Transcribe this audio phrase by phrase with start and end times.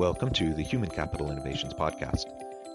[0.00, 2.24] Welcome to the Human Capital Innovations Podcast.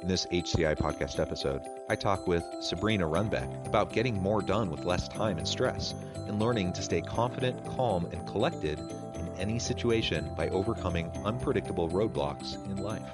[0.04, 4.86] In this HCI podcast episode, I talk with Sabrina Runbeck about getting more done with
[4.86, 5.96] less time and stress
[6.28, 8.78] and learning to stay confident, calm, and collected
[9.16, 13.10] in any situation by overcoming unpredictable roadblocks in life.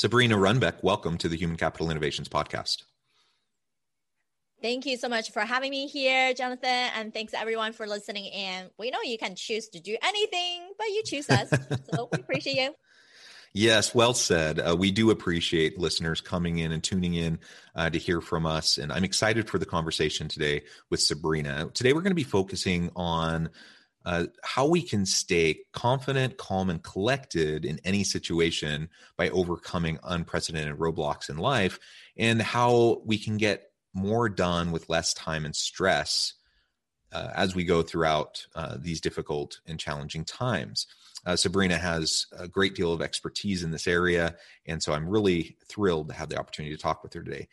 [0.00, 2.84] Sabrina Runbeck, welcome to the Human Capital Innovations Podcast.
[4.62, 6.88] Thank you so much for having me here, Jonathan.
[6.96, 8.70] And thanks everyone for listening in.
[8.78, 11.50] We know you can choose to do anything, but you choose us.
[11.92, 12.74] so we appreciate you.
[13.52, 14.58] Yes, well said.
[14.58, 17.38] Uh, we do appreciate listeners coming in and tuning in
[17.74, 18.78] uh, to hear from us.
[18.78, 21.68] And I'm excited for the conversation today with Sabrina.
[21.74, 23.50] Today, we're going to be focusing on
[24.04, 30.78] uh, how we can stay confident, calm, and collected in any situation by overcoming unprecedented
[30.78, 31.78] roadblocks in life,
[32.16, 36.34] and how we can get more done with less time and stress
[37.12, 40.86] uh, as we go throughout uh, these difficult and challenging times.
[41.26, 45.56] Uh, Sabrina has a great deal of expertise in this area, and so I'm really
[45.68, 47.48] thrilled to have the opportunity to talk with her today.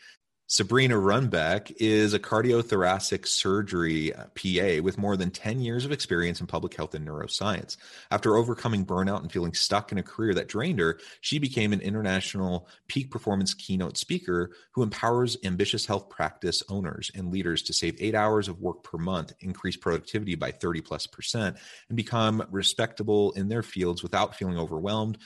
[0.49, 6.39] Sabrina Runbeck is a cardiothoracic surgery uh, PA with more than 10 years of experience
[6.39, 7.75] in public health and neuroscience.
[8.11, 11.81] After overcoming burnout and feeling stuck in a career that drained her, she became an
[11.81, 17.97] international peak performance keynote speaker who empowers ambitious health practice owners and leaders to save
[17.99, 21.57] eight hours of work per month, increase productivity by 30 plus percent,
[21.89, 25.17] and become respectable in their fields without feeling overwhelmed,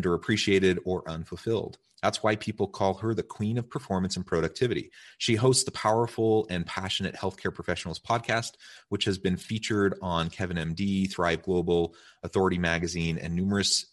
[0.00, 1.78] underappreciated, or unfulfilled.
[2.02, 4.90] That's why people call her the queen of performance and productivity.
[5.18, 8.52] She hosts the powerful and passionate healthcare professionals podcast,
[8.90, 13.86] which has been featured on KevinMD, Thrive Global, Authority Magazine, and numerous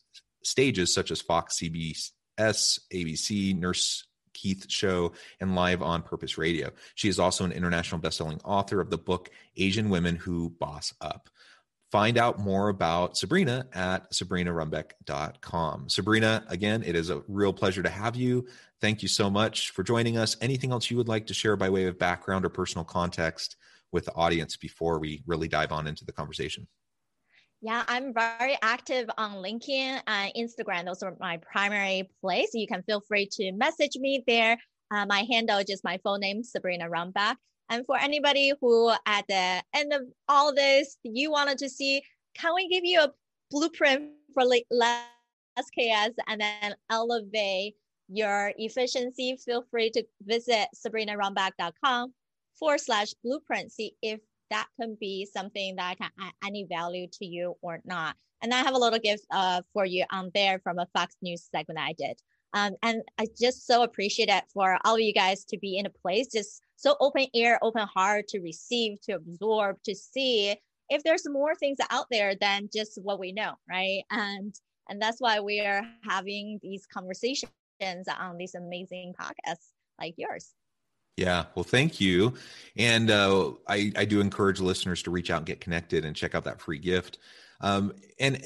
[0.43, 6.71] stages such as Fox CBS, ABC, Nurse Keith Show, and live on Purpose Radio.
[6.95, 11.29] She is also an international best-selling author of the book Asian Women Who Boss Up.
[11.93, 15.89] Find out more about Sabrina at sabrinarunbeck.com.
[15.89, 18.47] Sabrina, again, it is a real pleasure to have you.
[18.81, 20.35] Thank you so much for joining us.
[20.41, 23.57] Anything else you would like to share by way of background or personal context
[23.91, 26.67] with the audience before we really dive on into the conversation?
[27.61, 30.85] Yeah, I'm very active on LinkedIn and Instagram.
[30.85, 32.55] Those are my primary place.
[32.55, 34.57] You can feel free to message me there.
[34.89, 37.35] Uh, my handle is just my full name, Sabrina Runbeck.
[37.69, 42.03] And for anybody who at the end of all this, you wanted to see,
[42.35, 43.11] can we give you a
[43.51, 45.05] blueprint for less
[45.77, 47.75] chaos and then elevate
[48.09, 49.37] your efficiency?
[49.43, 52.13] Feel free to visit sabrinarunbeck.com
[52.59, 53.71] forward slash blueprint.
[53.71, 54.19] See if
[54.49, 58.15] that can be something that can add any value to you or not.
[58.41, 61.47] And I have a little gift uh, for you on there from a Fox News
[61.49, 62.19] segment I did.
[62.53, 65.87] Um, and I just so appreciate it for all of you guys to be in
[65.87, 70.53] a place just so open ear, open heart to receive, to absorb, to see
[70.89, 74.03] if there's more things out there than just what we know, right?
[74.11, 74.53] And
[74.89, 77.49] and that's why we are having these conversations
[77.79, 80.51] on these amazing podcasts like yours.
[81.15, 82.33] Yeah, well, thank you,
[82.75, 86.35] and uh, I I do encourage listeners to reach out and get connected and check
[86.35, 87.19] out that free gift.
[87.61, 88.43] Um, and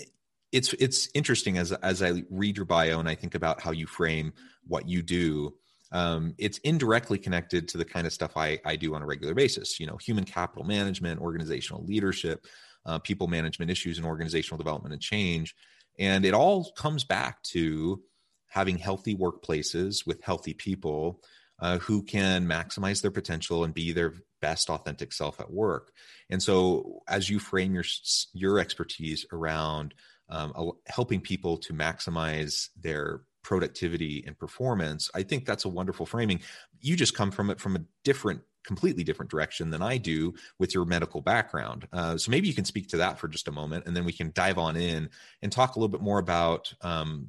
[0.52, 3.88] it's it's interesting as as I read your bio and I think about how you
[3.88, 4.32] frame
[4.68, 5.56] what you do.
[5.92, 9.34] Um, it's indirectly connected to the kind of stuff I, I do on a regular
[9.34, 9.80] basis.
[9.80, 12.46] You know, human capital management, organizational leadership,
[12.86, 15.56] uh, people management issues, and organizational development and change.
[16.00, 18.02] And it all comes back to
[18.48, 21.22] having healthy workplaces with healthy people
[21.60, 25.92] uh, who can maximize their potential and be their best authentic self at work.
[26.30, 27.86] And so, as you frame your
[28.34, 29.94] your expertise around
[30.30, 36.38] um, helping people to maximize their productivity and performance i think that's a wonderful framing
[36.82, 40.76] you just come from it from a different completely different direction than i do with
[40.76, 43.86] your medical background uh, so maybe you can speak to that for just a moment
[43.88, 45.10] and then we can dive on in
[45.42, 47.26] and talk a little bit more about um,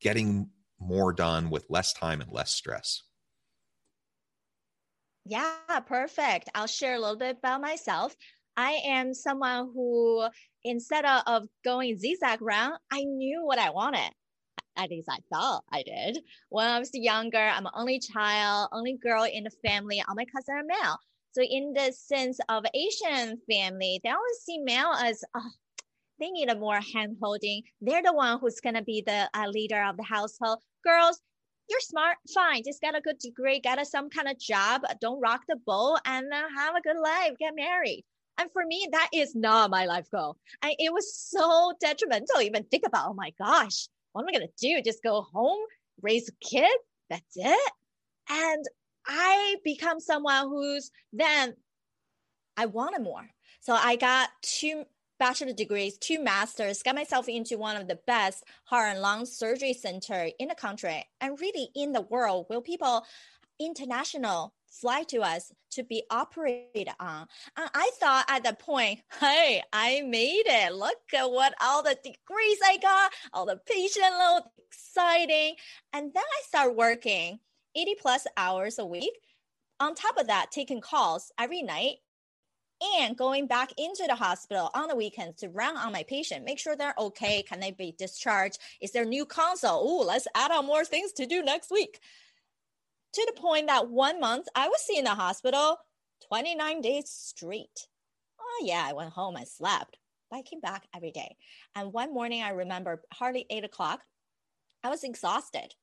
[0.00, 0.50] getting
[0.80, 3.04] more done with less time and less stress
[5.24, 6.48] Yeah, perfect.
[6.54, 8.16] I'll share a little bit about myself.
[8.56, 10.26] I am someone who,
[10.64, 14.10] instead of going zigzag round, I knew what I wanted.
[14.78, 16.22] At least I thought I did.
[16.48, 20.02] When I was younger, I'm an only child, only girl in the family.
[20.08, 20.98] All my cousins are male.
[21.32, 25.50] So in the sense of Asian family, they always see male as oh,
[26.20, 27.62] they need a more hand holding.
[27.80, 30.58] They're the one who's gonna be the uh, leader of the household.
[30.84, 31.20] Girls,
[31.68, 32.62] you're smart, fine.
[32.64, 35.98] Just get a good degree, get a, some kind of job, don't rock the boat,
[36.06, 38.04] and uh, have a good life, get married.
[38.38, 40.36] And for me, that is not my life goal.
[40.62, 42.40] I, it was so detrimental.
[42.40, 44.82] Even think about, oh my gosh, what am I gonna do?
[44.82, 45.60] Just go home,
[46.02, 46.76] raise a kid?
[47.10, 47.72] That's it.
[48.30, 48.64] And
[49.06, 51.54] I become someone who's then
[52.56, 53.28] I wanted more.
[53.60, 54.84] So I got two
[55.18, 59.72] bachelor degrees, two masters, got myself into one of the best heart and lung surgery
[59.72, 63.04] center in the country and really in the world where people
[63.60, 67.26] international fly to us to be operated on.
[67.56, 70.74] And I thought at that point, hey, I made it.
[70.74, 75.56] Look at what all the degrees I got, all the patient load, exciting.
[75.92, 77.40] And then I start working
[77.74, 79.12] 80 plus hours a week.
[79.80, 81.96] On top of that, taking calls every night
[82.98, 86.58] and going back into the hospital on the weekends to run on my patient, make
[86.58, 87.42] sure they're okay.
[87.42, 88.58] Can they be discharged?
[88.80, 89.82] Is there new consult?
[89.84, 92.00] Oh, let's add on more things to do next week.
[93.14, 95.78] To the point that one month I was in the hospital
[96.28, 97.86] 29 days straight.
[98.40, 99.98] Oh, yeah, I went home and slept,
[100.30, 101.36] but I came back every day.
[101.74, 104.00] And one morning, I remember hardly eight o'clock,
[104.84, 105.74] I was exhausted.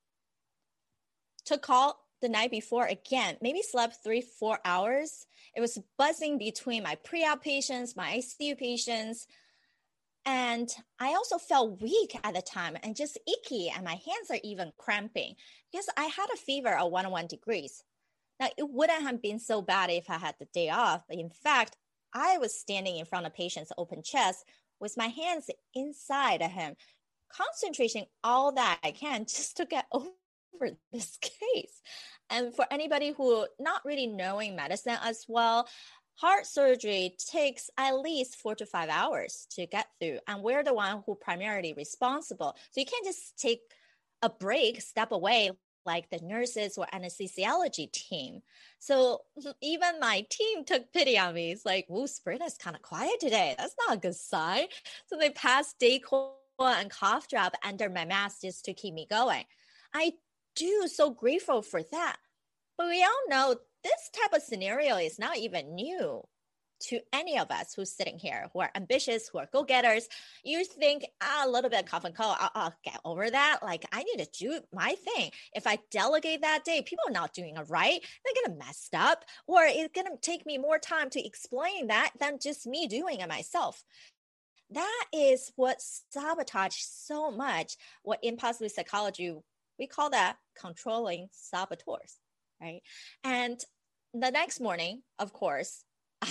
[1.44, 5.26] Took call the night before again, maybe slept three, four hours.
[5.54, 9.26] It was buzzing between my pre op patients, my ICU patients.
[10.26, 10.68] And
[10.98, 14.72] I also felt weak at the time and just icky, and my hands are even
[14.76, 15.36] cramping
[15.70, 17.84] because I had a fever of 101 degrees.
[18.40, 21.30] Now, it wouldn't have been so bad if I had the day off, but in
[21.30, 21.76] fact,
[22.12, 24.44] I was standing in front of patient's open chest
[24.80, 26.74] with my hands inside of him,
[27.32, 30.10] concentrating all that I can just to get over
[30.92, 31.80] this case.
[32.30, 35.68] And for anybody who not really knowing medicine as well,
[36.16, 40.18] heart surgery takes at least four to five hours to get through.
[40.26, 42.56] And we're the one who primarily responsible.
[42.70, 43.60] So you can't just take
[44.22, 45.50] a break, step away
[45.84, 48.42] like the nurses or anesthesiology team.
[48.80, 49.20] So
[49.62, 51.52] even my team took pity on me.
[51.52, 53.54] It's like, "Whoa, Sabrina's kind of quiet today.
[53.56, 54.66] That's not a good sign."
[55.06, 59.44] So they passed Dayquil and cough drop under my mask just to keep me going.
[59.94, 60.14] I
[60.56, 62.16] do so grateful for that.
[62.76, 66.22] But we all know this type of scenario is not even new
[66.78, 70.08] to any of us who's sitting here who are ambitious, who are go getters.
[70.44, 73.60] You think ah, a little bit of cough and cold, I'll, I'll, get over that.
[73.62, 75.30] Like I need to do my thing.
[75.54, 78.00] If I delegate that day, people are not doing it right.
[78.24, 82.38] They're gonna mess up, or it's gonna take me more time to explain that than
[82.42, 83.82] just me doing it myself.
[84.70, 87.76] That is what sabotage so much.
[88.02, 89.32] What in psychology
[89.78, 92.16] we call that controlling saboteurs,
[92.60, 92.80] right?
[93.24, 93.60] And
[94.20, 95.84] the next morning, of course,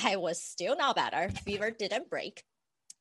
[0.04, 1.30] I was still not better.
[1.30, 2.44] Fever didn't break.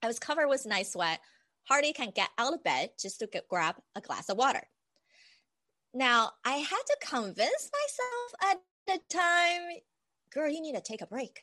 [0.03, 1.21] I was covered with nice sweat.
[1.65, 4.63] Hardly can get out of bed just to get, grab a glass of water.
[5.95, 9.63] Now, I had to convince myself at the time,
[10.33, 11.43] girl, you need to take a break.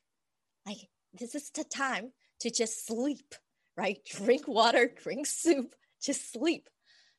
[0.65, 3.33] Like, this is the time to just sleep,
[3.75, 3.97] right?
[4.05, 6.69] Drink water, drink soup, just sleep.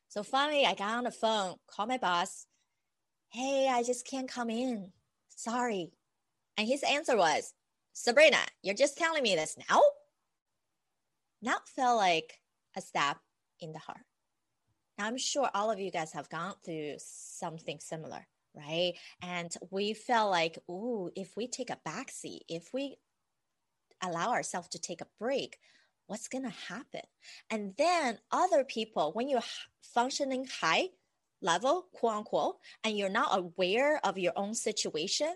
[0.09, 2.45] So finally, I got on the phone, called my boss.
[3.31, 4.91] Hey, I just can't come in.
[5.29, 5.91] Sorry.
[6.57, 7.53] And his answer was,
[7.93, 9.81] Sabrina, you're just telling me this now?
[11.41, 12.39] That felt like
[12.75, 13.17] a stab
[13.59, 14.05] in the heart.
[14.97, 18.93] Now, I'm sure all of you guys have gone through something similar, right?
[19.21, 22.97] And we felt like, ooh, if we take a backseat, if we
[24.01, 25.57] allow ourselves to take a break,
[26.07, 27.01] what's going to happen?
[27.49, 29.41] And then other people, when you're
[29.81, 30.89] functioning high
[31.41, 35.33] level, quote unquote, and you're not aware of your own situation,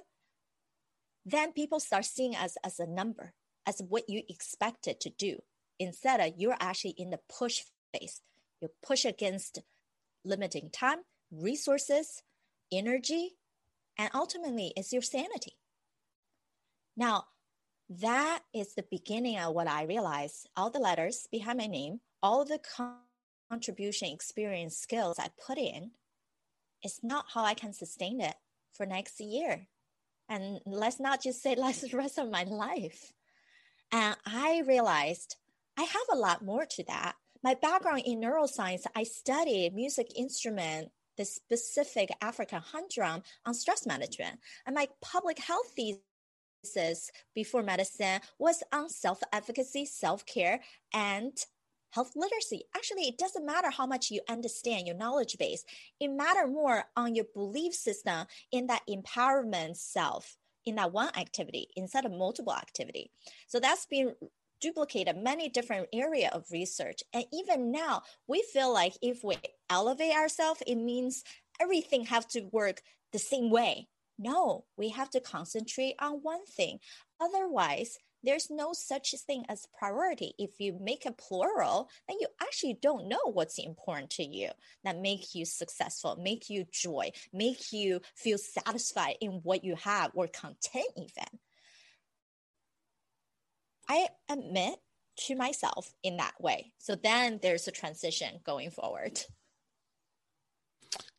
[1.28, 3.34] then people start seeing us as a number,
[3.66, 5.40] as what you expected to do.
[5.78, 8.22] Instead of you're actually in the push phase.
[8.62, 9.60] You push against
[10.24, 12.24] limiting time, resources,
[12.72, 13.36] energy,
[13.98, 15.58] and ultimately it's your sanity.
[16.96, 17.26] Now,
[17.90, 20.50] that is the beginning of what I realized.
[20.56, 22.60] All the letters behind my name, all the
[23.50, 25.92] contribution, experience, skills I put in,
[26.84, 28.36] is not how I can sustain it
[28.74, 29.68] for next year.
[30.30, 33.14] And let's not just say like the rest of my life.
[33.92, 35.36] And I realized
[35.78, 37.16] I have a lot more to that.
[37.44, 43.86] My background in neuroscience, I studied music instrument the specific African hand drum on stress
[43.86, 44.40] management.
[44.66, 50.62] And my public health thesis before medicine was on self efficacy, self care,
[50.94, 51.34] and
[51.98, 52.62] health literacy.
[52.76, 55.64] Actually, it doesn't matter how much you understand your knowledge base.
[56.00, 60.38] It matter more on your belief system in that empowerment self
[60.68, 63.10] in that one activity instead of multiple activity.
[63.48, 64.14] So that's been
[64.62, 67.02] duplicated many different area of research.
[67.16, 69.38] And even now, we feel like if we
[69.68, 71.24] elevate ourselves, it means
[71.60, 73.88] everything have to work the same way.
[74.20, 76.78] No, we have to concentrate on one thing.
[77.20, 80.34] Otherwise, there's no such thing as priority.
[80.38, 84.50] If you make a plural, then you actually don't know what's important to you
[84.84, 90.12] that make you successful, make you joy, make you feel satisfied in what you have
[90.14, 91.40] or content even.
[93.88, 94.76] I admit
[95.28, 96.74] to myself in that way.
[96.80, 99.22] So then there's a transition going forward.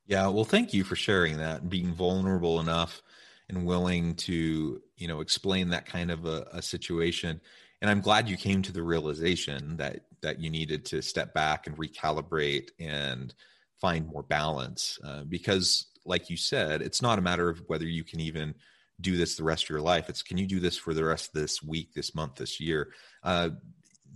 [0.07, 3.03] Yeah, well, thank you for sharing that, being vulnerable enough
[3.49, 7.41] and willing to, you know, explain that kind of a, a situation.
[7.81, 11.67] And I'm glad you came to the realization that that you needed to step back
[11.67, 13.33] and recalibrate and
[13.81, 18.03] find more balance, uh, because, like you said, it's not a matter of whether you
[18.03, 18.55] can even
[19.01, 20.09] do this the rest of your life.
[20.09, 22.93] It's can you do this for the rest of this week, this month, this year?
[23.23, 23.51] Uh,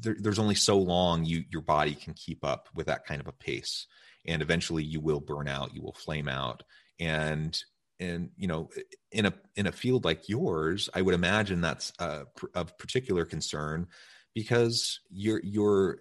[0.00, 3.28] there, there's only so long you your body can keep up with that kind of
[3.28, 3.86] a pace,
[4.26, 6.64] and eventually you will burn out, you will flame out,
[6.98, 7.62] and
[8.02, 8.68] and you know
[9.12, 13.25] in a in a field like yours, I would imagine that's uh, a, of particular
[13.25, 13.87] concern
[14.35, 15.99] because you're you're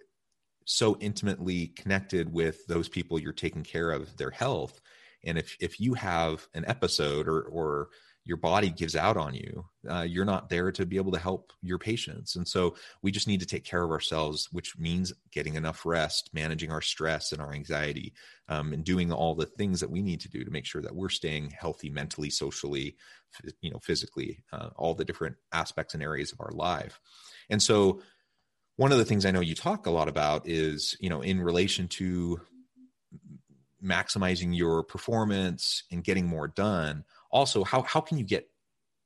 [0.66, 4.82] so intimately connected with those people you're taking care of their health.
[5.24, 7.90] And if if you have an episode or or
[8.32, 11.52] your body gives out on you uh, you're not there to be able to help
[11.62, 12.38] your patients.
[12.38, 16.30] And so we just need to take care of ourselves which means getting enough rest
[16.32, 18.14] managing our stress and our anxiety
[18.48, 20.96] um, and doing all the things that we need to do to make sure that
[20.96, 22.96] we're staying healthy mentally socially
[23.60, 27.02] you know physically uh, all the different aspects and areas of our life.
[27.50, 28.02] And so
[28.78, 31.42] one of the things i know you talk a lot about is you know in
[31.42, 32.40] relation to
[33.84, 38.50] maximizing your performance and getting more done also how how can you get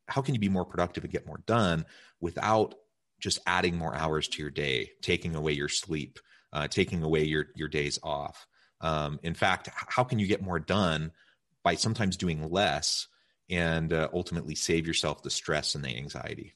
[0.08, 1.86] how can you be more productive and get more done
[2.20, 2.76] without
[3.20, 6.20] just adding more hours to your day taking away your sleep
[6.54, 8.48] uh, taking away your your days off?
[8.82, 11.12] Um, in fact how can you get more done
[11.64, 13.08] by sometimes doing less
[13.50, 16.56] and uh, ultimately save yourself the stress and the anxiety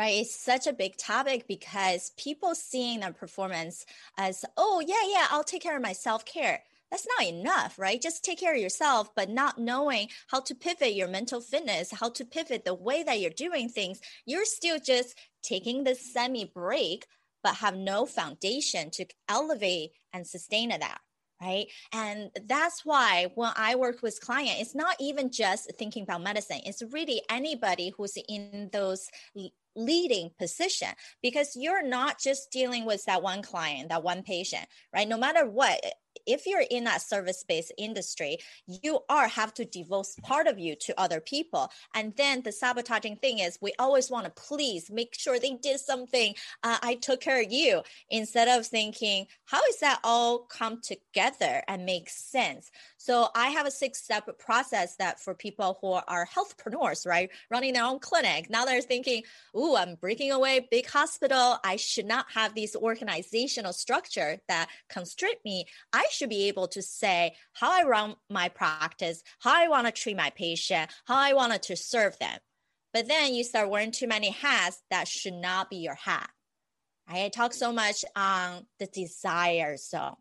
[0.00, 3.84] Right it's such a big topic because people seeing their performance
[4.16, 8.02] as oh yeah yeah i'll take care of my self-care that's not enough, right?
[8.02, 12.10] Just take care of yourself, but not knowing how to pivot your mental fitness, how
[12.10, 17.06] to pivot the way that you're doing things, you're still just taking the semi break,
[17.42, 20.98] but have no foundation to elevate and sustain that.
[21.40, 21.68] Right.
[21.94, 26.60] And that's why when I work with clients, it's not even just thinking about medicine.
[26.66, 29.08] It's really anybody who's in those
[29.76, 30.88] leading position
[31.22, 35.08] because you're not just dealing with that one client, that one patient, right?
[35.08, 35.80] No matter what,
[36.26, 41.00] if you're in that service-based industry, you are have to devote part of you to
[41.00, 41.70] other people.
[41.94, 45.80] And then the sabotaging thing is we always want to please, make sure they did
[45.80, 46.34] something.
[46.62, 51.62] Uh, I took care of you instead of thinking, how is that all come together
[51.68, 52.70] and make sense?
[53.02, 57.84] So I have a six-step process that for people who are healthpreneurs, right, running their
[57.84, 58.50] own clinic.
[58.50, 59.24] Now they're thinking,
[59.56, 61.56] "Ooh, I'm breaking away big hospital.
[61.64, 65.64] I should not have this organizational structure that constrict me.
[65.94, 69.92] I should be able to say how I run my practice, how I want to
[69.92, 72.38] treat my patient, how I wanted to serve them.
[72.92, 76.28] But then you start wearing too many hats that should not be your hat.
[77.08, 80.16] I talk so much on the desire zone.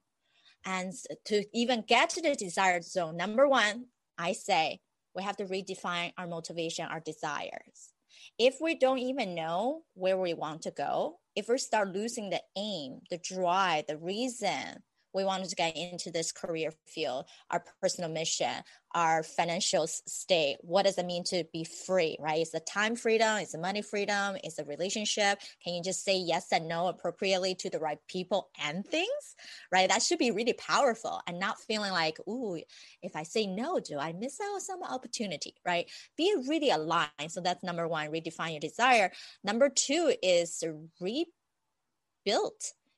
[0.65, 0.93] And
[1.25, 3.85] to even get to the desired zone, number one,
[4.17, 4.81] I say
[5.15, 7.93] we have to redefine our motivation, our desires.
[8.37, 12.41] If we don't even know where we want to go, if we start losing the
[12.57, 18.09] aim, the drive, the reason, we wanted to get into this career field, our personal
[18.09, 18.63] mission,
[18.93, 20.57] our financial state.
[20.61, 22.41] What does it mean to be free, right?
[22.41, 25.39] It's the time freedom, it's the money freedom, it's the relationship.
[25.63, 29.35] Can you just say yes and no appropriately to the right people and things,
[29.71, 29.89] right?
[29.89, 32.59] That should be really powerful and not feeling like, ooh,
[33.01, 35.89] if I say no, do I miss out on some opportunity, right?
[36.17, 37.09] Be really aligned.
[37.29, 39.11] So that's number one, redefine your desire.
[39.43, 40.63] Number two is
[40.99, 41.27] rebuild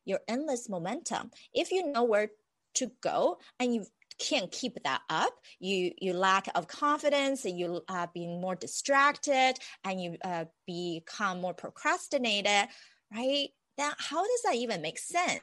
[0.05, 1.31] your endless momentum.
[1.53, 2.29] If you know where
[2.75, 3.85] to go and you
[4.19, 10.01] can't keep that up, you you lack of confidence, you uh, being more distracted, and
[10.01, 12.69] you uh, become more procrastinated,
[13.13, 13.49] right?
[13.77, 15.41] Then how does that even make sense?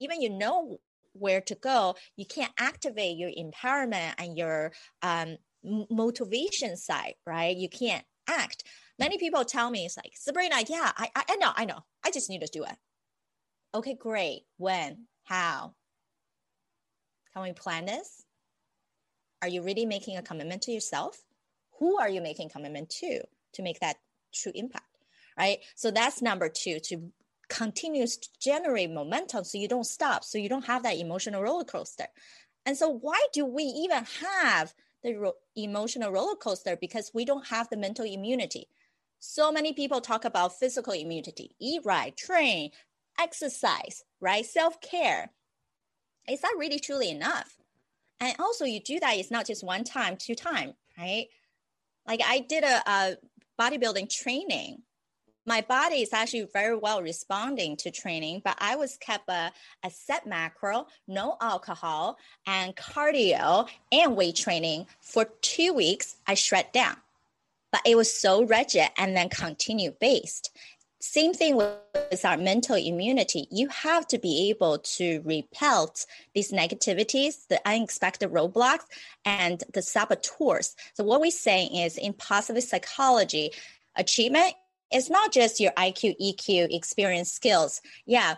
[0.00, 0.78] Even you know
[1.14, 5.36] where to go, you can't activate your empowerment and your um,
[5.90, 7.56] motivation side, right?
[7.56, 8.64] You can't act.
[8.98, 12.10] Many people tell me it's like Sabrina, yeah, I, I, I know, I know, I
[12.10, 12.76] just need to do it.
[13.76, 14.44] Okay, great.
[14.56, 15.04] When?
[15.24, 15.74] How?
[17.34, 18.24] Can we plan this?
[19.42, 21.22] Are you really making a commitment to yourself?
[21.78, 23.20] Who are you making commitment to
[23.52, 23.96] to make that
[24.32, 24.86] true impact?
[25.38, 25.58] Right.
[25.74, 27.12] So that's number two to
[27.50, 31.64] continue to generate momentum so you don't stop, so you don't have that emotional roller
[31.64, 32.06] coaster.
[32.64, 34.72] And so, why do we even have
[35.04, 36.78] the ro- emotional roller coaster?
[36.80, 38.68] Because we don't have the mental immunity.
[39.18, 42.70] So many people talk about physical immunity eat right, train,
[43.20, 44.44] exercise, right?
[44.44, 45.30] Self care.
[46.28, 47.56] Is that really truly enough?
[48.20, 51.26] And also, you do that, it's not just one time, two time, right?
[52.06, 53.16] Like I did a, a
[53.60, 54.82] bodybuilding training.
[55.48, 59.52] My body is actually very well responding to training, but I was kept a,
[59.84, 66.16] a set macro, no alcohol, and cardio and weight training for two weeks.
[66.26, 66.96] I shred down
[67.72, 70.56] but it was so rigid and then continue based
[71.00, 73.46] same thing with our mental immunity.
[73.50, 75.94] You have to be able to repel
[76.34, 78.84] these negativities, the unexpected roadblocks,
[79.24, 80.74] and the saboteurs.
[80.94, 83.50] So, what we're saying is in positive psychology,
[83.94, 84.54] achievement
[84.92, 87.80] is not just your IQ, EQ, experience, skills.
[88.06, 88.36] Yeah,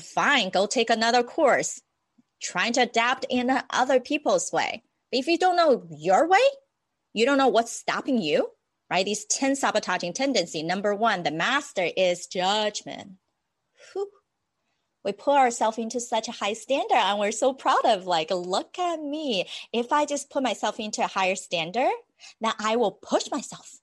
[0.00, 1.80] fine, go take another course,
[2.42, 4.82] trying to adapt in other people's way.
[5.10, 6.38] But if you don't know your way,
[7.14, 8.50] you don't know what's stopping you,
[8.90, 9.04] right?
[9.04, 10.62] These 10 sabotaging tendency.
[10.62, 13.12] Number one, the master is judgment.
[13.92, 14.08] Whew.
[15.04, 18.78] We put ourselves into such a high standard and we're so proud of like, look
[18.78, 19.48] at me.
[19.72, 21.90] If I just put myself into a higher standard,
[22.40, 23.78] then I will push myself.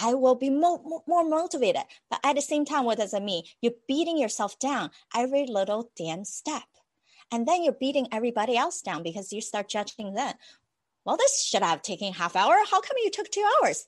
[0.00, 1.82] I will be mo- more motivated.
[2.10, 3.44] But at the same time, what does it mean?
[3.60, 6.64] You're beating yourself down every little damn step.
[7.32, 10.34] And then you're beating everybody else down because you start judging them.
[11.04, 12.56] Well, this should have taken half hour.
[12.70, 13.86] How come you took two hours?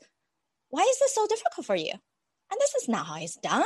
[0.71, 1.93] Why is this so difficult for you?
[1.93, 3.65] And this is not how it's done,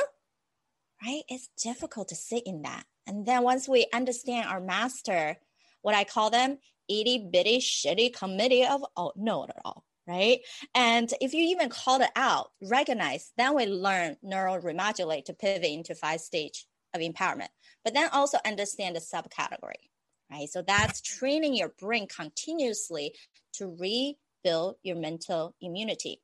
[1.04, 1.22] right?
[1.28, 2.84] It's difficult to sit in that.
[3.06, 5.36] And then once we understand our master,
[5.82, 10.40] what I call them, itty bitty shitty committee of oh know it all, right?
[10.74, 15.70] And if you even call it out, recognize, then we learn neural remodulate to pivot
[15.70, 17.48] into five stage of empowerment.
[17.84, 19.88] But then also understand the subcategory,
[20.30, 20.48] right?
[20.48, 23.14] So that's training your brain continuously
[23.54, 26.20] to rebuild your mental immunity.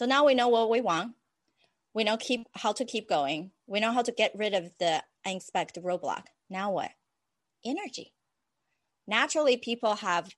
[0.00, 1.12] So now we know what we want.
[1.92, 3.50] We know keep how to keep going.
[3.66, 6.22] We know how to get rid of the unexpected roadblock.
[6.48, 6.92] Now what?
[7.66, 8.14] Energy.
[9.06, 10.34] Naturally, people have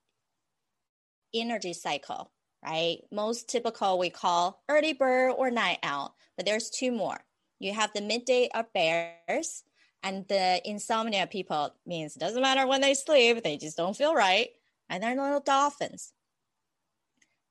[1.33, 2.33] energy cycle,
[2.64, 3.03] right?
[3.12, 7.20] Most typical we call early bird or night owl, but there's two more.
[7.61, 9.62] You have the midday of bears,
[10.03, 14.48] and the insomnia people means doesn't matter when they sleep, they just don't feel right.
[14.90, 16.12] And they're little dolphins.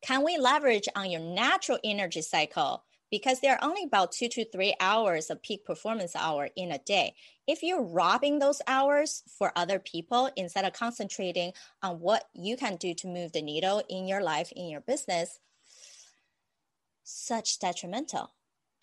[0.01, 4.45] Can we leverage on your natural energy cycle because there are only about two to
[4.45, 7.13] three hours of peak performance hour in a day.
[7.45, 11.51] If you're robbing those hours for other people instead of concentrating
[11.83, 15.39] on what you can do to move the needle in your life, in your business,
[17.03, 18.33] such detrimental.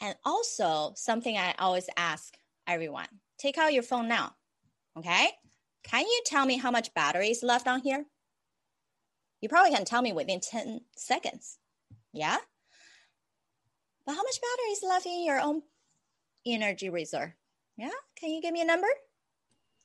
[0.00, 4.34] And also, something I always ask everyone take out your phone now.
[4.96, 5.28] Okay.
[5.84, 8.04] Can you tell me how much battery is left on here?
[9.40, 11.58] You probably can tell me within 10 seconds.
[12.12, 12.36] Yeah.
[14.04, 15.62] But how much battery is left in your own
[16.46, 17.32] energy reserve?
[17.76, 17.90] Yeah.
[18.18, 18.88] Can you give me a number?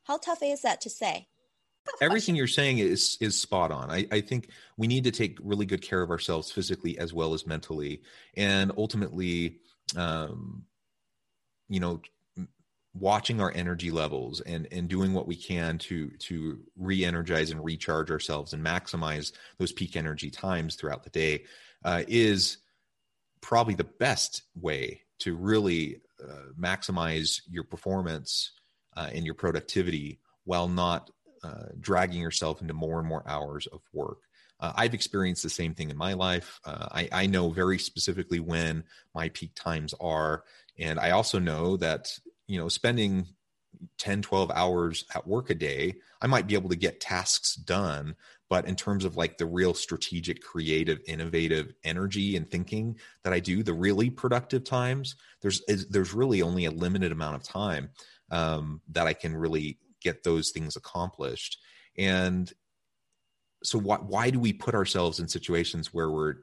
[0.05, 1.27] How tough is that to say?
[2.01, 3.91] Everything you're saying is is spot on.
[3.91, 7.33] I, I think we need to take really good care of ourselves physically as well
[7.33, 8.01] as mentally,
[8.37, 9.59] and ultimately,
[9.97, 10.63] um,
[11.67, 12.01] you know,
[12.93, 18.11] watching our energy levels and and doing what we can to to re-energize and recharge
[18.11, 21.43] ourselves and maximize those peak energy times throughout the day
[21.83, 22.57] uh, is
[23.41, 28.51] probably the best way to really uh, maximize your performance
[28.95, 31.09] uh, and your productivity while not
[31.43, 34.19] uh, dragging yourself into more and more hours of work
[34.59, 36.61] uh, I've experienced the same thing in my life.
[36.63, 40.45] Uh, I, I, know very specifically when my peak times are.
[40.79, 42.17] And I also know that
[42.53, 43.27] you know spending
[43.97, 48.15] 10 12 hours at work a day i might be able to get tasks done.
[48.49, 53.39] But in terms of like the real strategic creative innovative energy and thinking that i
[53.39, 57.89] do the really productive times there's there's really only a limited amount of time
[58.29, 61.57] um, that i can really get those things accomplished.
[61.97, 62.51] And
[63.63, 66.35] so why, why do we put ourselves in situations where we're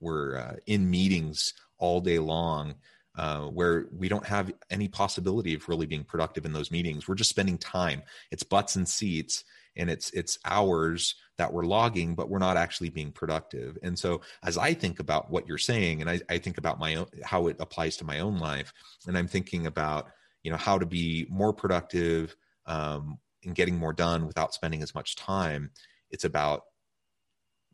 [0.00, 2.74] we're uh, in meetings all day long
[3.18, 7.08] uh, where we don't have any possibility of really being productive in those meetings.
[7.08, 8.02] We're just spending time.
[8.30, 9.42] It's butts and seats,
[9.76, 13.76] and it's it's hours that we're logging, but we're not actually being productive.
[13.82, 16.94] And so, as I think about what you're saying, and I, I think about my
[16.94, 18.72] own how it applies to my own life,
[19.08, 20.06] and I'm thinking about
[20.44, 24.94] you know how to be more productive um, and getting more done without spending as
[24.94, 25.70] much time.
[26.12, 26.62] It's about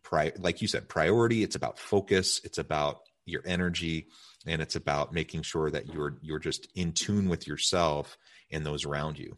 [0.02, 1.42] pri- like you said, priority.
[1.42, 2.40] It's about focus.
[2.44, 4.06] It's about your energy
[4.46, 8.18] and it's about making sure that you're you're just in tune with yourself
[8.50, 9.36] and those around you.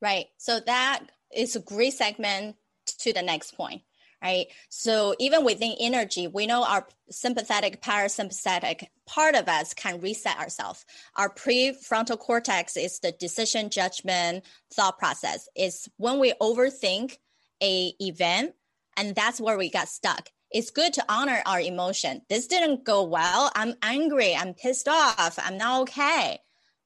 [0.00, 0.26] Right.
[0.38, 1.04] So that
[1.34, 2.56] is a great segment
[2.98, 3.82] to the next point
[4.22, 4.46] right?
[4.68, 10.84] So even within energy we know our sympathetic parasympathetic part of us can reset ourselves.
[11.16, 15.48] Our prefrontal cortex is the decision judgment thought process.
[15.56, 17.18] Is when we overthink
[17.62, 18.54] a event
[18.96, 22.22] and that's where we got stuck it's good to honor our emotion.
[22.28, 23.50] This didn't go well.
[23.54, 24.34] I'm angry.
[24.34, 25.38] I'm pissed off.
[25.42, 26.40] I'm not okay.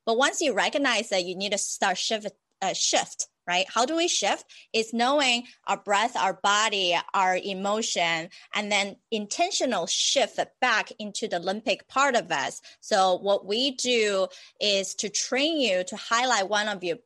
[0.04, 2.28] But once you recognize that you need to start shift,
[2.62, 3.66] uh, shift, right?
[3.68, 4.44] How do we shift?
[4.72, 11.38] It's knowing our breath, our body, our emotion, and then intentional shift back into the
[11.38, 12.60] limbic part of us.
[12.80, 14.28] So what we do
[14.60, 16.98] is to train you to highlight one of your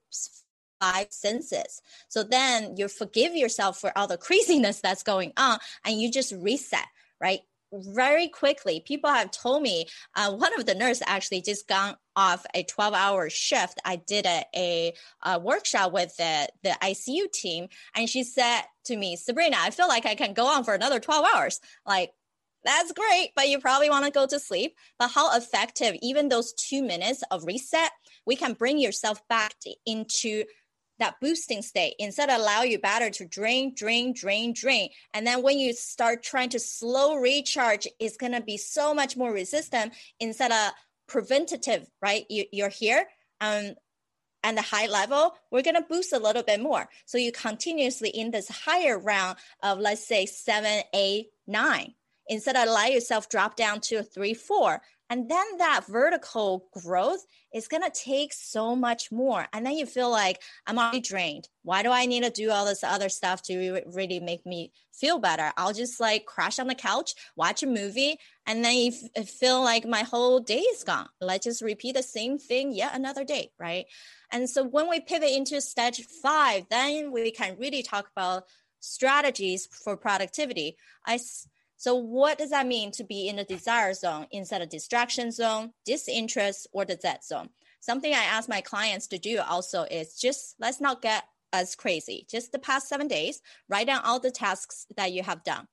[0.81, 1.83] five senses.
[2.09, 6.33] So then you forgive yourself for all the craziness that's going on and you just
[6.33, 6.87] reset,
[7.21, 7.41] right?
[7.73, 12.45] Very quickly, people have told me uh, one of the nurses actually just gone off
[12.53, 13.81] a 12 hour shift.
[13.85, 14.93] I did a, a,
[15.25, 19.87] a workshop with the, the ICU team, and she said to me, Sabrina, I feel
[19.87, 21.61] like I can go on for another 12 hours.
[21.87, 22.11] Like,
[22.65, 24.77] that's great, but you probably want to go to sleep.
[24.99, 27.91] But how effective, even those two minutes of reset,
[28.27, 29.55] we can bring yourself back
[29.87, 30.45] into
[31.01, 34.91] that boosting state instead of allow your battery to drain, drain, drain, drain.
[35.13, 39.17] And then when you start trying to slow recharge, it's going to be so much
[39.17, 40.73] more resistant instead of
[41.09, 42.25] preventative, right?
[42.31, 43.07] You, you're here.
[43.41, 43.75] Um,
[44.43, 46.89] and the high level, we're going to boost a little bit more.
[47.05, 51.95] So you continuously in this higher round of, let's say, seven, eight, nine,
[52.31, 54.81] instead of allow yourself drop down to a three, four.
[55.11, 59.45] And then that vertical growth is going to take so much more.
[59.53, 61.49] And then you feel like I'm already drained.
[61.65, 65.19] Why do I need to do all this other stuff to really make me feel
[65.19, 65.53] better?
[65.57, 69.61] I'll just like crash on the couch, watch a movie, and then you f- feel
[69.65, 71.09] like my whole day is gone.
[71.21, 73.87] Let's just repeat the same thing yet another day, right?
[74.31, 78.45] And so when we pivot into stage five, then we can really talk about
[78.79, 80.77] strategies for productivity.
[81.05, 81.19] I
[81.81, 85.73] so what does that mean to be in the desire zone instead of distraction zone,
[85.87, 87.49] disinterest, or the Z zone?
[87.81, 92.27] Something I ask my clients to do also is just let's not get as crazy.
[92.31, 95.67] Just the past seven days, write down all the tasks that you have done.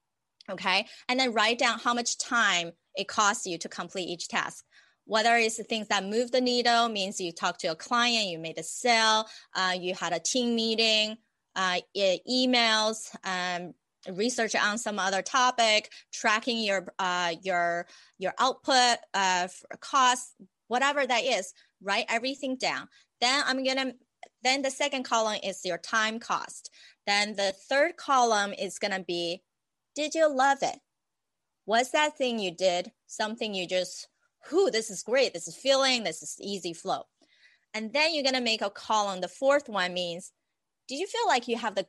[0.50, 0.88] Okay.
[1.10, 4.64] And then write down how much time it costs you to complete each task
[5.10, 8.38] whether it's the things that move the needle means you talked to a client you
[8.38, 11.16] made a sale uh, you had a team meeting
[11.56, 11.80] uh,
[12.30, 13.74] emails um,
[14.14, 19.48] research on some other topic, tracking your uh, your your output, uh,
[19.80, 20.36] cost,
[20.68, 21.54] whatever that is.
[21.82, 22.88] Write everything down.
[23.22, 23.94] Then I'm gonna.
[24.44, 26.70] Then the second column is your time cost.
[27.06, 29.42] Then the third column is gonna be,
[29.96, 30.78] did you love it?
[31.66, 32.92] What's that thing you did?
[33.08, 34.08] Something you just,
[34.52, 35.34] whoo, this is great.
[35.34, 36.04] This is feeling.
[36.04, 37.04] This is easy flow.
[37.74, 39.22] And then you're gonna make a column.
[39.22, 40.32] The fourth one means,
[40.88, 41.88] did you feel like you have the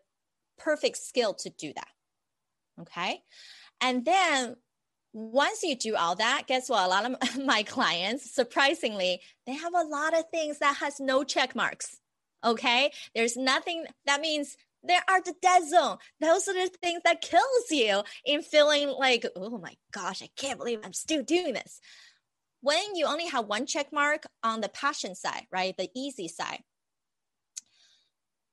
[0.58, 1.88] perfect skill to do that?
[2.80, 3.22] Okay.
[3.80, 4.56] And then
[5.12, 6.84] once you do all that, guess what?
[6.84, 11.24] A lot of my clients, surprisingly, they have a lot of things that has no
[11.24, 11.96] check marks.
[12.44, 12.92] Okay.
[13.14, 15.96] There's nothing that means there are the dead zone.
[16.20, 20.58] Those are the things that kills you in feeling like, oh my gosh, I can't
[20.58, 21.80] believe I'm still doing this.
[22.60, 25.76] When you only have one check mark on the passion side, right?
[25.76, 26.60] The easy side,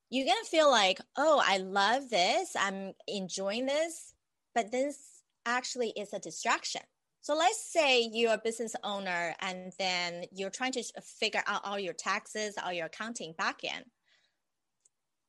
[0.09, 2.55] you're to feel like, oh, I love this.
[2.55, 4.14] I'm enjoying this
[4.55, 6.81] but this actually is a distraction.
[7.21, 11.79] So let's say you're a business owner and then you're trying to figure out all
[11.79, 13.83] your taxes, all your accounting backend.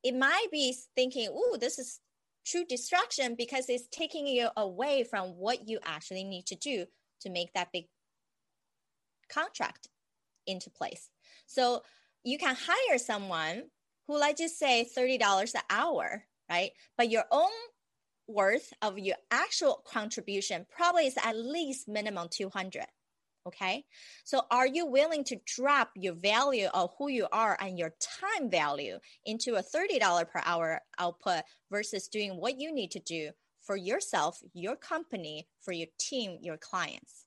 [0.05, 2.01] It might be thinking, oh, this is
[2.47, 6.85] true distraction because it's taking you away from what you actually need to do
[7.23, 7.87] to make that big
[9.29, 9.89] contract
[10.47, 11.11] into place.
[11.47, 11.83] So
[12.25, 13.65] you can hire someone
[14.07, 16.71] who, let's just say, $30 an hour, right?
[16.97, 17.51] But your own
[18.29, 22.87] worth of your actual contribution probably is at least minimum 200
[23.47, 23.85] okay?
[24.25, 28.51] So are you willing to drop your value of who you are and your time
[28.51, 33.31] value into a $30 per hour output versus doing what you need to do
[33.63, 37.25] for yourself your company for your team your clients?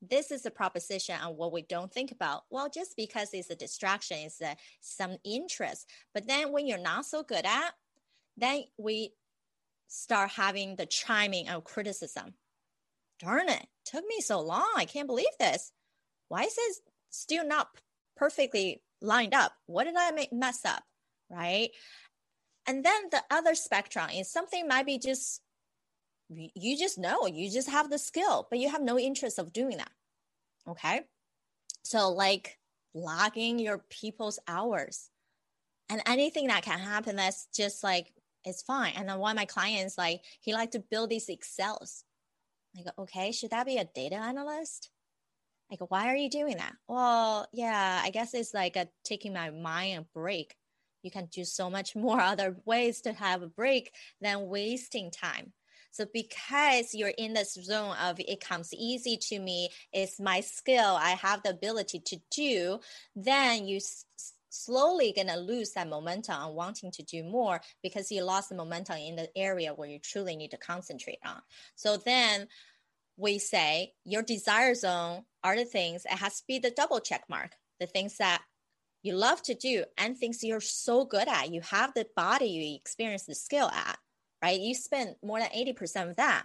[0.00, 2.42] This is a proposition on what we don't think about.
[2.50, 5.88] Well just because it's a distraction it's a, some interest.
[6.14, 7.72] But then when you're not so good at
[8.36, 9.12] then we
[9.92, 12.32] start having the chiming of criticism.
[13.20, 14.72] Darn it, took me so long.
[14.74, 15.70] I can't believe this.
[16.28, 16.76] Why is it
[17.10, 17.68] still not
[18.16, 19.52] perfectly lined up?
[19.66, 20.82] What did I make, mess up?
[21.30, 21.70] Right.
[22.66, 25.42] And then the other spectrum is something might be just,
[26.30, 29.76] you just know, you just have the skill, but you have no interest of doing
[29.76, 29.90] that.
[30.66, 31.02] Okay.
[31.82, 32.58] So, like
[32.94, 35.10] logging your people's hours
[35.90, 38.12] and anything that can happen that's just like
[38.44, 38.92] it's fine.
[38.96, 42.04] And then one of my clients, like, he like to build these Excels.
[42.78, 44.90] I go, okay, should that be a data analyst?
[45.78, 46.74] Go, why are you doing that?
[46.86, 50.54] Well, yeah, I guess it's like a, taking my mind a break.
[51.02, 55.52] You can do so much more other ways to have a break than wasting time.
[55.90, 60.96] So because you're in this zone of it comes easy to me, it's my skill,
[60.98, 62.80] I have the ability to do,
[63.14, 63.78] then you
[64.52, 68.54] slowly going to lose that momentum on wanting to do more because you lost the
[68.54, 71.40] momentum in the area where you truly need to concentrate on.
[71.74, 72.48] So then
[73.16, 77.24] we say your desire zone are the things it has to be the double check
[77.28, 78.42] mark, the things that
[79.02, 81.52] you love to do and things you're so good at.
[81.52, 83.98] You have the body, you experience the skill at,
[84.42, 84.60] right?
[84.60, 86.44] You spend more than 80% of that.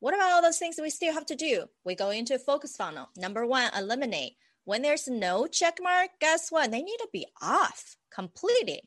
[0.00, 1.66] What about all those things we still have to do?
[1.84, 3.10] We go into a focus funnel.
[3.16, 4.34] Number one, eliminate
[4.64, 6.70] when there's no check mark, guess what?
[6.70, 8.82] They need to be off completely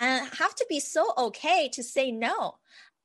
[0.00, 2.54] and have to be so okay to say no.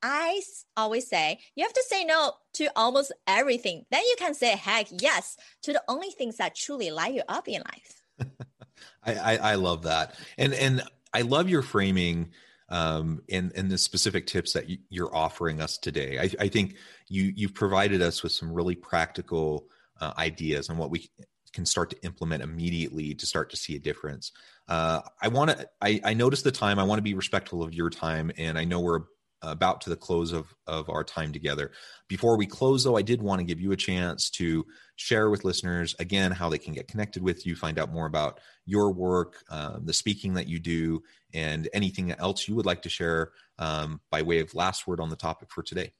[0.02, 0.42] I
[0.76, 3.86] always say you have to say no to almost everything.
[3.89, 7.48] Then you can say heck yes to the only things that truly light you up
[7.48, 8.30] in life.
[9.04, 12.32] I, I, I love that, and and I love your framing
[12.70, 16.20] um, and and the specific tips that you're offering us today.
[16.20, 16.76] I, I think
[17.08, 19.68] you you've provided us with some really practical
[20.02, 21.10] uh, ideas on what we
[21.54, 24.32] can start to implement immediately to start to see a difference.
[24.68, 26.80] Uh, I want to, I, I noticed the time.
[26.80, 29.02] I want to be respectful of your time, and I know we're
[29.44, 31.72] about to the close of, of our time together.
[32.08, 35.44] Before we close, though, I did want to give you a chance to share with
[35.44, 39.44] listeners again how they can get connected with you, find out more about your work,
[39.50, 44.00] um, the speaking that you do, and anything else you would like to share um,
[44.10, 45.92] by way of last word on the topic for today.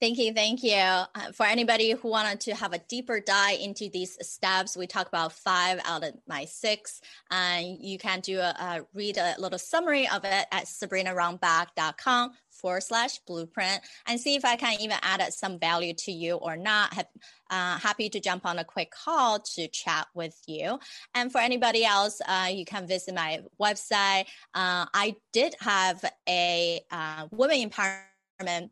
[0.00, 0.34] Thank you.
[0.34, 0.74] Thank you.
[0.74, 5.06] Uh, for anybody who wanted to have a deeper dive into these steps, we talk
[5.06, 7.00] about five out of my six.
[7.30, 12.82] And you can do a, a read a little summary of it at sabrinarunbeck.com forward
[12.82, 17.06] slash blueprint and see if I can even add some value to you or not.
[17.50, 20.78] Uh, happy to jump on a quick call to chat with you.
[21.14, 24.26] And for anybody else, uh, you can visit my website.
[24.54, 28.02] Uh, I did have a uh, women empowerment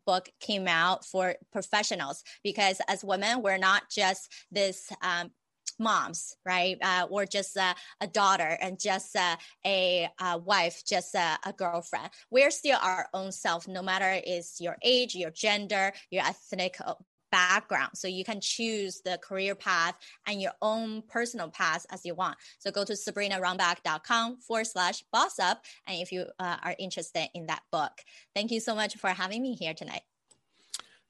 [0.05, 5.31] book came out for professionals because as women we're not just this um,
[5.79, 6.77] moms, right?
[6.81, 12.09] Uh, or just uh, a daughter and just uh, a, a, wife, just a, girlfriend.
[12.31, 16.77] We're still our own self, no matter is your age, your gender, your ethnic
[17.33, 17.89] background.
[17.95, 22.37] So you can choose the career path and your own personal path as you want.
[22.59, 25.65] So go to sabrinarunbeck.com forward slash boss up.
[25.87, 27.91] And if you uh, are interested in that book,
[28.35, 30.03] thank you so much for having me here tonight.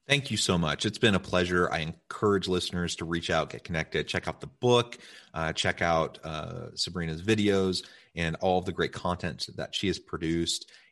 [0.08, 0.86] Thank you so much.
[0.86, 1.70] It's been a pleasure.
[1.70, 4.98] I encourage listeners to reach out, get connected, check out the book,
[5.34, 9.98] uh, check out uh, Sabrina's videos, and all of the great content that she has
[9.98, 10.70] produced.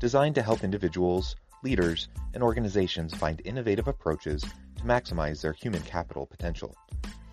[0.00, 4.42] designed to help individuals, leaders, and organizations find innovative approaches
[4.76, 6.74] to maximize their human capital potential.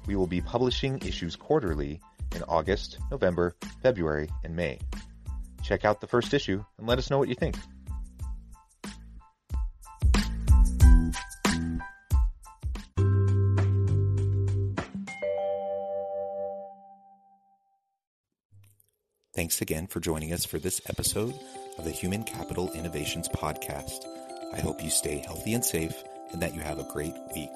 [0.05, 2.01] We will be publishing issues quarterly
[2.35, 4.79] in August, November, February, and May.
[5.63, 7.55] Check out the first issue and let us know what you think.
[19.33, 21.35] Thanks again for joining us for this episode
[21.77, 24.05] of the Human Capital Innovations Podcast.
[24.53, 27.49] I hope you stay healthy and safe and that you have a great week.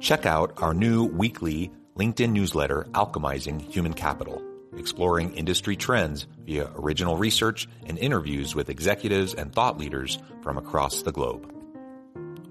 [0.00, 4.42] Check out our new weekly LinkedIn newsletter, Alchemizing Human Capital,
[4.76, 11.02] exploring industry trends via original research and interviews with executives and thought leaders from across
[11.02, 11.50] the globe.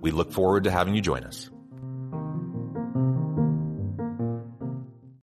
[0.02, 1.52] We look forward to having you join us.